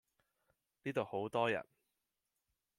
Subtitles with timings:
[0.81, 1.63] 呢度好多人